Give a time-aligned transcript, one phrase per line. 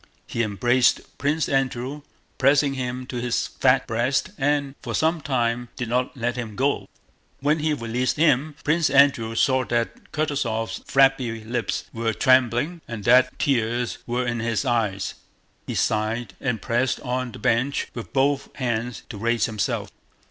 [0.25, 2.01] He embraced Prince Andrew,
[2.39, 6.89] pressing him to his fat breast, and for some time did not let him go.
[7.39, 13.37] When he released him Prince Andrew saw that Kutúzov's flabby lips were trembling and that
[13.37, 15.13] tears were in his eyes.
[15.67, 19.91] He sighed and pressed on the bench with both hands to raise himself.